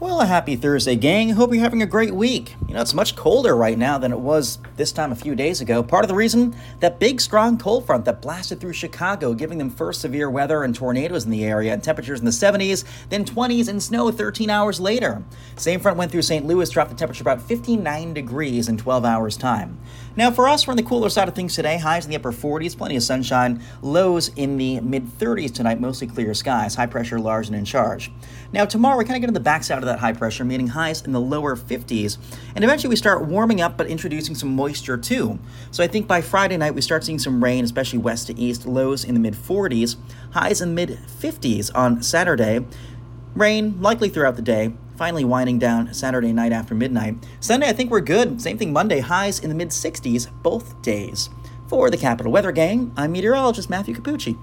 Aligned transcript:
Well, 0.00 0.20
a 0.20 0.26
happy 0.26 0.54
Thursday, 0.54 0.94
gang. 0.94 1.30
Hope 1.30 1.52
you're 1.52 1.60
having 1.60 1.82
a 1.82 1.86
great 1.86 2.14
week. 2.14 2.54
You 2.68 2.74
know, 2.74 2.80
it's 2.80 2.94
much 2.94 3.16
colder 3.16 3.56
right 3.56 3.76
now 3.76 3.98
than 3.98 4.12
it 4.12 4.20
was 4.20 4.60
this 4.76 4.92
time 4.92 5.10
a 5.10 5.16
few 5.16 5.34
days 5.34 5.60
ago. 5.60 5.82
Part 5.82 6.04
of 6.04 6.08
the 6.08 6.14
reason 6.14 6.54
that 6.78 7.00
big, 7.00 7.20
strong 7.20 7.58
cold 7.58 7.84
front 7.84 8.04
that 8.04 8.22
blasted 8.22 8.60
through 8.60 8.74
Chicago, 8.74 9.34
giving 9.34 9.58
them 9.58 9.70
first 9.70 10.00
severe 10.00 10.30
weather 10.30 10.62
and 10.62 10.72
tornadoes 10.72 11.24
in 11.24 11.32
the 11.32 11.44
area, 11.44 11.72
and 11.72 11.82
temperatures 11.82 12.20
in 12.20 12.26
the 12.26 12.30
70s, 12.30 12.84
then 13.08 13.24
20s, 13.24 13.68
and 13.68 13.82
snow 13.82 14.12
13 14.12 14.48
hours 14.50 14.78
later. 14.78 15.20
Same 15.56 15.80
front 15.80 15.96
went 15.96 16.12
through 16.12 16.22
St. 16.22 16.46
Louis, 16.46 16.70
dropped 16.70 16.90
the 16.90 16.96
temperature 16.96 17.24
about 17.24 17.42
59 17.42 18.14
degrees 18.14 18.68
in 18.68 18.76
12 18.76 19.04
hours' 19.04 19.36
time. 19.36 19.80
Now, 20.14 20.30
for 20.30 20.48
us, 20.48 20.64
we're 20.64 20.72
on 20.72 20.76
the 20.76 20.84
cooler 20.84 21.10
side 21.10 21.26
of 21.26 21.34
things 21.34 21.56
today. 21.56 21.76
Highs 21.76 22.04
in 22.04 22.10
the 22.10 22.16
upper 22.16 22.32
40s, 22.32 22.78
plenty 22.78 22.94
of 22.94 23.02
sunshine. 23.02 23.60
Lows 23.82 24.28
in 24.36 24.58
the 24.58 24.78
mid 24.80 25.06
30s 25.06 25.52
tonight, 25.52 25.80
mostly 25.80 26.06
clear 26.06 26.34
skies. 26.34 26.76
High 26.76 26.86
pressure 26.86 27.18
large 27.18 27.48
and 27.48 27.56
in 27.56 27.64
charge. 27.64 28.12
Now, 28.52 28.64
tomorrow, 28.64 28.96
we 28.96 29.04
kind 29.04 29.16
of 29.16 29.22
get 29.22 29.28
on 29.28 29.34
the 29.34 29.40
backside 29.40 29.78
of 29.78 29.87
that 29.88 29.98
high 29.98 30.12
pressure, 30.12 30.44
meaning 30.44 30.68
highs 30.68 31.02
in 31.02 31.12
the 31.12 31.20
lower 31.20 31.56
50s. 31.56 32.18
And 32.54 32.64
eventually, 32.64 32.88
we 32.88 32.96
start 32.96 33.26
warming 33.26 33.60
up, 33.60 33.76
but 33.76 33.86
introducing 33.86 34.34
some 34.34 34.54
moisture 34.54 34.96
too. 34.96 35.38
So 35.70 35.82
I 35.82 35.86
think 35.86 36.06
by 36.06 36.20
Friday 36.20 36.56
night, 36.56 36.74
we 36.74 36.80
start 36.80 37.04
seeing 37.04 37.18
some 37.18 37.42
rain, 37.42 37.64
especially 37.64 37.98
west 37.98 38.28
to 38.28 38.38
east. 38.38 38.66
Lows 38.66 39.04
in 39.04 39.14
the 39.14 39.20
mid 39.20 39.34
40s, 39.34 39.96
highs 40.32 40.60
in 40.60 40.74
mid 40.74 40.98
50s 41.20 41.70
on 41.74 42.02
Saturday. 42.02 42.64
Rain 43.34 43.80
likely 43.80 44.08
throughout 44.08 44.36
the 44.36 44.42
day, 44.42 44.72
finally 44.96 45.24
winding 45.24 45.58
down 45.58 45.92
Saturday 45.94 46.32
night 46.32 46.52
after 46.52 46.74
midnight. 46.74 47.14
Sunday, 47.40 47.68
I 47.68 47.72
think 47.72 47.90
we're 47.90 48.00
good. 48.00 48.40
Same 48.40 48.58
thing 48.58 48.72
Monday, 48.72 49.00
highs 49.00 49.38
in 49.38 49.48
the 49.48 49.54
mid 49.54 49.68
60s 49.68 50.28
both 50.42 50.80
days. 50.82 51.30
For 51.68 51.90
the 51.90 51.98
Capital 51.98 52.32
Weather 52.32 52.50
Gang, 52.50 52.92
I'm 52.96 53.12
meteorologist 53.12 53.68
Matthew 53.68 53.94
Cappucci. 53.94 54.38